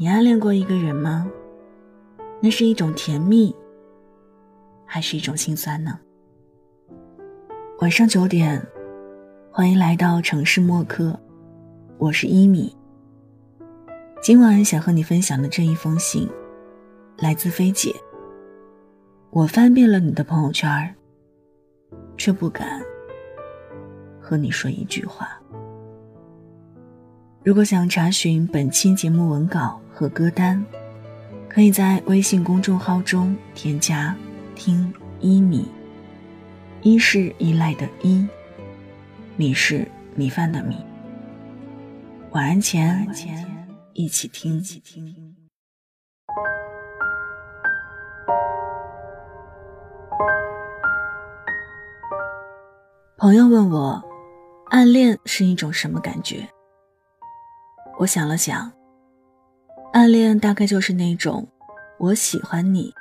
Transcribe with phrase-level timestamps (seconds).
[0.00, 1.28] 你暗恋过一个人吗？
[2.40, 3.52] 那是一种甜蜜，
[4.86, 5.98] 还是一种心酸呢？
[7.80, 8.64] 晚上九点，
[9.50, 11.18] 欢迎来到城市默客，
[11.98, 12.72] 我是一米。
[14.22, 16.28] 今晚想和你分享的这一封信，
[17.16, 17.92] 来自菲姐。
[19.30, 20.94] 我翻遍了你的朋友圈，
[22.16, 22.80] 却不敢
[24.20, 25.28] 和你说一句话。
[27.42, 30.64] 如果想查询本期节目文稿和歌单，
[31.48, 34.14] 可以在微信公众号中添加
[34.54, 35.68] “听一米”，
[36.82, 38.24] 一是依赖的依，
[39.36, 40.76] 米是米饭的米。
[42.30, 43.08] 晚安前，
[43.92, 44.64] 一起听。
[53.16, 54.00] 朋友问我，
[54.66, 56.48] 暗恋是一种什么感觉？
[57.98, 58.70] 我想了想，
[59.98, 61.44] 暗恋大概就是那种
[61.98, 62.94] 我喜欢你，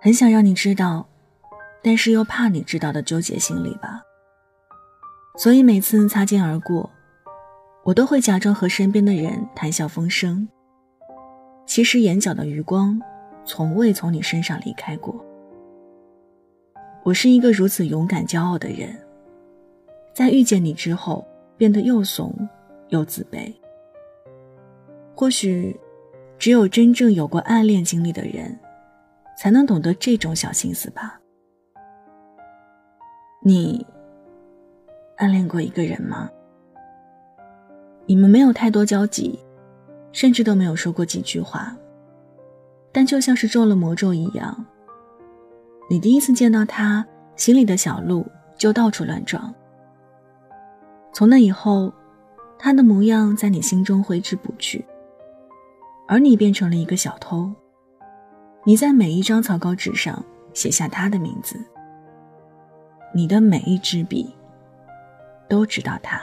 [0.00, 1.04] 很想让你知道，
[1.82, 4.00] 但是又怕你知道的纠结心理吧。
[5.36, 6.88] 所以每次擦肩而过，
[7.82, 10.48] 我都会假装和身边的人谈笑风生，
[11.66, 13.02] 其实眼角的余光
[13.44, 15.20] 从未从你身上离开过。
[17.02, 18.96] 我是一个如此勇敢骄傲的人，
[20.14, 21.26] 在遇见你之后，
[21.56, 22.32] 变得又怂
[22.90, 23.52] 又自卑。
[25.16, 25.76] 或许，
[26.38, 28.56] 只有真正有过暗恋经历的人，
[29.36, 31.18] 才能懂得这种小心思吧。
[33.42, 33.84] 你
[35.16, 36.30] 暗恋过一个人吗？
[38.06, 39.38] 你们没有太多交集，
[40.12, 41.76] 甚至都没有说过几句话，
[42.92, 44.64] 但就像是中了魔咒一样，
[45.90, 47.04] 你第一次见到他，
[47.36, 48.24] 心里的小鹿
[48.56, 49.52] 就到处乱撞。
[51.12, 51.92] 从那以后，
[52.58, 54.84] 他的模样在你心中挥之不去。
[56.08, 57.52] 而你变成了一个小偷，
[58.64, 61.62] 你在每一张草稿纸上写下他的名字，
[63.14, 64.34] 你的每一支笔
[65.50, 66.18] 都知道他。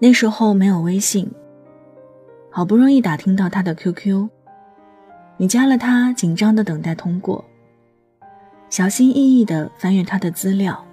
[0.00, 1.30] 那时候没有微信，
[2.50, 4.28] 好不容易打听到他的 QQ，
[5.36, 7.44] 你加了他，紧张的等待通过，
[8.68, 10.84] 小心翼翼的翻阅他的资料，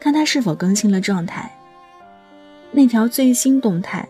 [0.00, 1.48] 看他是否更新了状态，
[2.72, 4.06] 那条最新动态。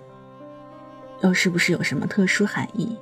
[1.22, 2.96] 又是不是有什么特殊含义？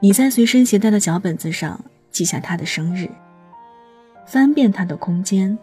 [0.00, 1.78] 你在随身携带的小本子上
[2.10, 3.08] 记下他的生日，
[4.26, 5.58] 翻遍他的空间，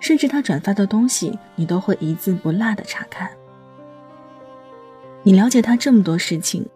[0.00, 3.30] 甚至他转发的东西，你都会一字不落的查看。
[5.22, 6.66] 你了解他这么多事情，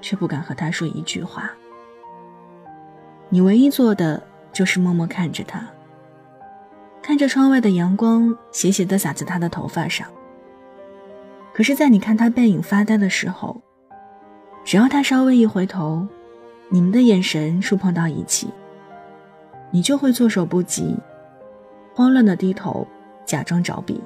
[0.00, 1.50] 却不敢和他说一句话。
[3.28, 5.68] 你唯一做的就是默默看着他，
[7.02, 10.08] 看着窗外的阳光斜斜的洒在他的头发上。
[11.58, 13.60] 可是，在你看他背影发呆的时候，
[14.64, 16.06] 只要他稍微一回头，
[16.68, 18.48] 你们的眼神触碰到一起，
[19.72, 20.96] 你就会措手不及，
[21.96, 22.86] 慌乱的低头，
[23.26, 24.00] 假装找笔。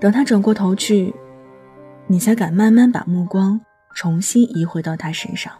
[0.00, 1.14] 等他转过头去，
[2.06, 3.60] 你才敢慢慢把目光
[3.94, 5.52] 重新移回到他身上。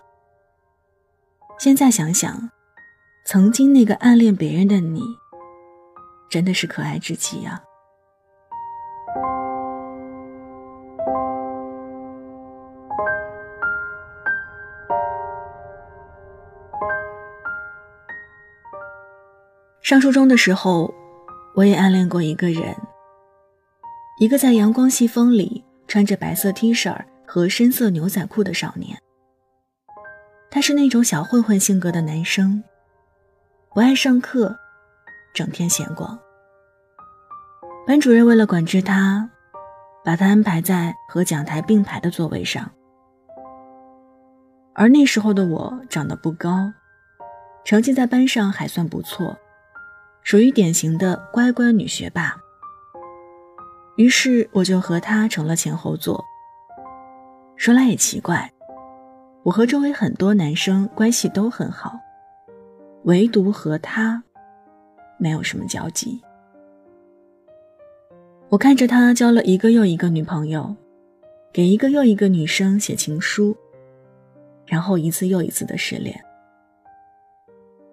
[1.59, 2.51] 现在想想，
[3.27, 5.03] 曾经那个暗恋别人的你，
[6.31, 7.63] 真的是可爱至极啊！
[19.89, 20.93] 上初中的时候，
[21.55, 22.77] 我也暗恋过一个人。
[24.19, 26.95] 一个在阳光细风里穿着白色 T 恤
[27.27, 28.99] 和深色牛仔裤的少年。
[30.51, 32.63] 他是那种小混混性格的男生，
[33.73, 34.55] 不爱上课，
[35.33, 36.19] 整天闲逛。
[37.87, 39.31] 班主任为了管制他，
[40.05, 42.71] 把他安排在和讲台并排的座位上。
[44.75, 46.71] 而那时候的我长得不高，
[47.65, 49.35] 成绩在班上还算不错。
[50.29, 52.39] 属于典型的乖乖女学霸，
[53.97, 56.23] 于是我就和她成了前后座。
[57.57, 58.53] 说来也奇怪，
[59.43, 61.99] 我和周围很多男生关系都很好，
[63.05, 64.23] 唯独和他
[65.19, 66.21] 没有什么交集。
[68.51, 70.77] 我看着他交了一个又一个女朋友，
[71.51, 73.57] 给一个又一个女生写情书，
[74.67, 76.23] 然后一次又一次的失恋。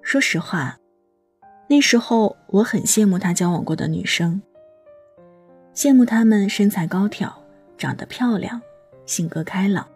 [0.01, 0.77] 说实话。
[1.67, 4.41] 那时候我很羡慕他交往过的女生，
[5.73, 7.33] 羡慕她们身材高挑、
[7.77, 8.62] 长得漂亮、
[9.06, 9.88] 性格开朗，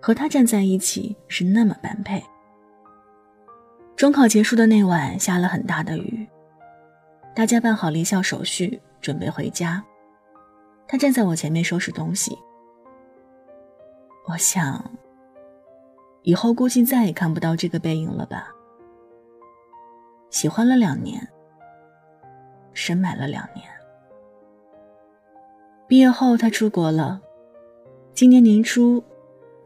[0.00, 2.22] 和他站在一起是那么般配。
[3.94, 6.26] 中考结束的那晚下了很大的雨，
[7.34, 9.82] 大家办好离校手续，准备回家。
[10.88, 12.36] 他站在我前面收拾东西。
[14.26, 14.90] 我想，
[16.22, 18.52] 以后估计再也看不到这个背影了吧。
[20.30, 21.26] 喜欢了两年，
[22.72, 23.66] 深埋了两年。
[25.86, 27.20] 毕业后，他出国了。
[28.12, 29.02] 今年年初，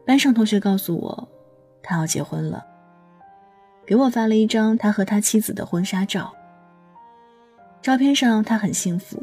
[0.05, 1.27] 班上同学告诉我，
[1.81, 2.65] 他要结婚了，
[3.85, 6.33] 给我发了一张他和他妻子的婚纱照。
[7.81, 9.21] 照片上，他很幸福，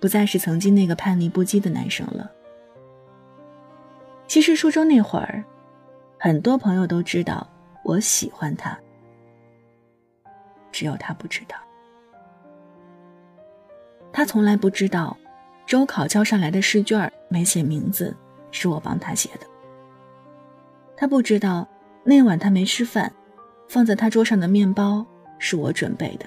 [0.00, 2.28] 不再是曾经那个叛逆不羁的男生了。
[4.26, 5.44] 其实初中那会儿，
[6.18, 7.46] 很多朋友都知道
[7.84, 8.76] 我喜欢他，
[10.72, 11.56] 只有他不知道。
[14.12, 15.16] 他从来不知道。
[15.66, 18.16] 周考交上来的试卷没写名字，
[18.50, 19.46] 是我帮他写的。
[20.96, 21.68] 他不知道
[22.04, 23.12] 那晚他没吃饭，
[23.68, 25.04] 放在他桌上的面包
[25.38, 26.24] 是我准备的。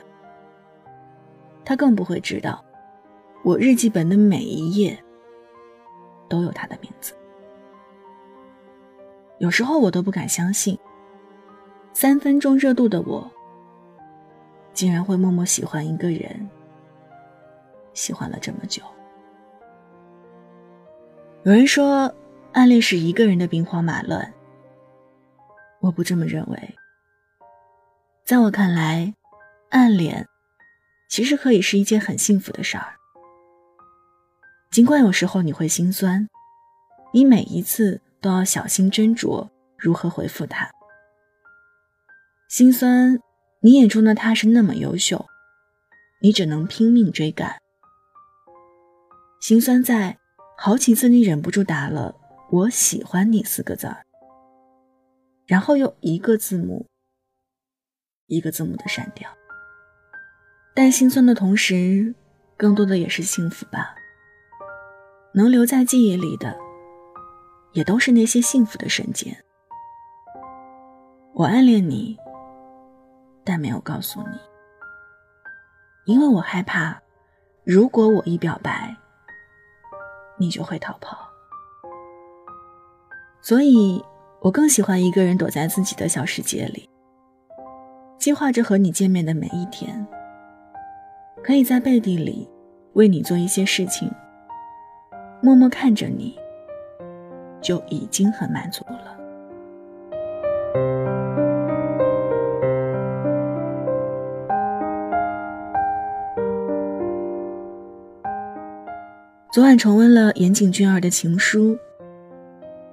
[1.65, 2.63] 他更不会知道，
[3.43, 4.95] 我日记本的每一页
[6.29, 7.15] 都有他的名字。
[9.39, 10.77] 有时候我都不敢相信，
[11.93, 13.27] 三分钟热度的我，
[14.73, 16.50] 竟然会默默喜欢一个人，
[17.94, 18.81] 喜欢了这么久。
[21.44, 22.13] 有人说，
[22.53, 24.33] 暗恋是一个人的兵荒马乱。
[25.79, 26.75] 我不这么认为。
[28.23, 29.13] 在我看来，
[29.69, 30.27] 暗恋
[31.09, 32.94] 其实可以是一件很幸福的事儿。
[34.69, 36.29] 尽管有时候你会心酸，
[37.12, 40.69] 你每一次都要小心斟酌如何回复他。
[42.47, 43.19] 心酸，
[43.62, 45.25] 你眼中的他是那么优秀，
[46.22, 47.62] 你只能拼命追赶。
[49.40, 50.18] 心酸在。
[50.63, 52.13] 好几次，你忍不住打了
[52.52, 54.06] “我喜欢你”四个字儿，
[55.48, 56.86] 然后又一个字母
[58.28, 59.28] 一个字母的删掉。
[60.75, 62.13] 但心酸的同时，
[62.58, 63.96] 更多的也是幸福吧。
[65.34, 66.56] 能留在记忆里的，
[67.74, 69.36] 也都是那些幸福的瞬间。
[71.34, 72.16] 我暗恋你，
[73.43, 74.39] 但没有告诉你，
[76.05, 77.01] 因为我害怕，
[77.63, 78.95] 如果我一表白。
[80.38, 81.15] 你就会逃跑，
[83.43, 84.03] 所以
[84.39, 86.89] 我更喜欢一个人躲在自己的小世界里，
[88.17, 90.03] 计划着和你见面的每一天，
[91.43, 92.49] 可以在背地里
[92.93, 94.11] 为你做一些事情，
[95.43, 96.35] 默默看着你，
[97.61, 99.15] 就已经很满足了。
[109.51, 111.77] 昨晚重温了岩井俊二的情书。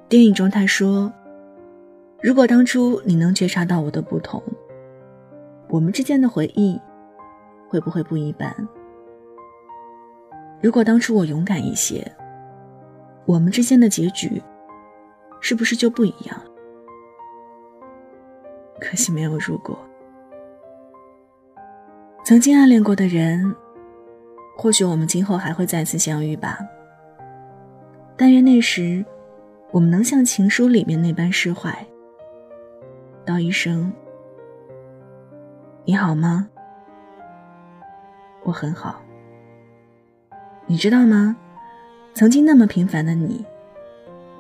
[0.09, 1.13] 电影中他说
[2.21, 4.43] ：“如果当初你能觉察到我的不同，
[5.69, 6.77] 我们之间的回忆
[7.69, 8.53] 会不会不一般？
[10.61, 12.05] 如果当初我勇敢一些，
[13.25, 14.43] 我们之间的结局
[15.41, 16.37] 是不是就不一样？
[18.81, 19.79] 可惜没有如果。
[22.25, 23.55] 曾经暗恋过的人。”
[24.61, 26.59] 或许我们今后还会再次相遇吧。
[28.17, 29.05] 但愿那时，
[29.71, 31.87] 我们能像情书里面那般释怀，
[33.25, 33.93] 道一声
[35.87, 36.49] “你好吗？
[38.43, 39.01] 我很好。”
[40.67, 41.37] 你知道吗？
[42.13, 43.47] 曾经那么平凡的你，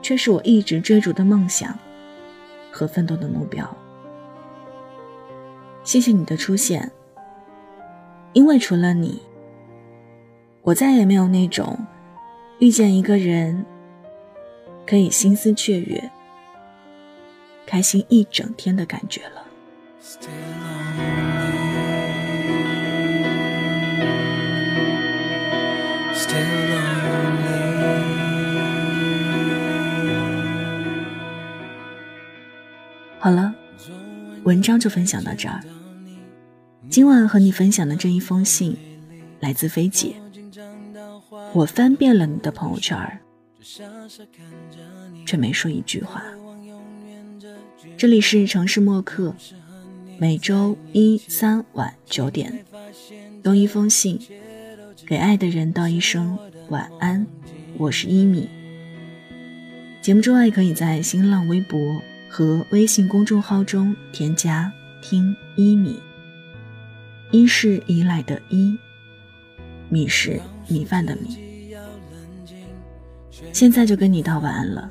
[0.02, 1.72] 却是我一直追逐的梦想
[2.72, 3.64] 和奋斗的目标。
[5.84, 6.90] 谢谢你的出现，
[8.32, 9.22] 因为除了你。
[10.68, 11.78] 我再也没有那种
[12.58, 13.64] 遇见一个人
[14.86, 16.10] 可以心思雀跃、
[17.64, 19.46] 开心一整天的感觉了。
[33.18, 33.54] 好了，
[34.44, 35.62] 文章就分享到这儿。
[36.90, 38.76] 今晚和你分享的这一封信，
[39.40, 40.14] 来自菲姐。
[41.54, 43.20] 我翻遍了你的朋友圈，
[45.26, 46.22] 却没说一句话。
[47.96, 49.34] 这里是城市默客，
[50.18, 52.64] 每周一、三晚九点，
[53.44, 54.18] 用一封信
[55.06, 56.38] 给爱的人道一声
[56.68, 57.26] 晚安。
[57.76, 58.48] 我是一米。
[60.02, 61.78] 节目之外，可以在新浪微博
[62.28, 66.00] 和微信公众号中添加“听一米”，
[67.32, 68.76] 一是依赖的依，
[69.88, 70.40] 米是。
[70.70, 71.74] 米饭的米，
[73.54, 74.90] 现在就跟你道晚安了，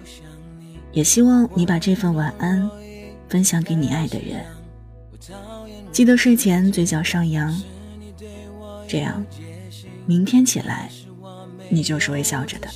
[0.92, 2.68] 也希望你把这份晚安
[3.30, 4.44] 分享给你爱的人。
[5.92, 7.56] 记得睡前嘴角上扬，
[8.88, 9.24] 这样
[10.08, 10.89] 明天起来
[11.70, 12.68] 你就是微笑着的。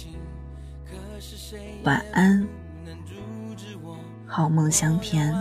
[1.81, 2.47] 晚安，
[4.27, 5.33] 好梦香甜。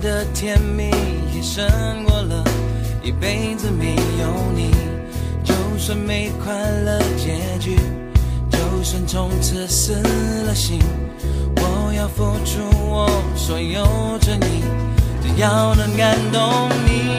[0.00, 0.90] 的甜蜜
[1.34, 1.66] 也胜
[2.04, 2.44] 过了
[3.02, 4.70] 一辈子没有你。
[5.44, 7.76] 就算没快乐结局，
[8.50, 9.94] 就算从此死
[10.46, 10.78] 了心，
[11.56, 13.86] 我要付出我所有
[14.20, 14.62] 真意，
[15.22, 17.17] 只要能感动你。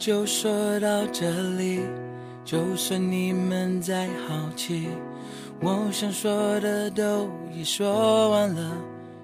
[0.00, 1.80] 就说到这里，
[2.42, 4.88] 就算你们再好奇，
[5.60, 8.72] 我想说的都已说完了，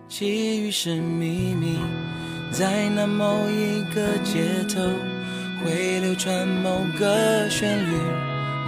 [0.06, 1.78] 其余是秘密。
[2.52, 4.82] 在那某一个街头，
[5.64, 7.96] 会流传某个旋律，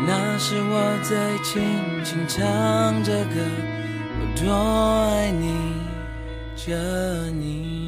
[0.06, 1.62] 那是我在轻
[2.02, 3.34] 轻唱着歌，
[4.18, 4.50] 我多
[5.10, 5.52] 爱你
[6.56, 6.74] 着
[7.32, 7.87] 你。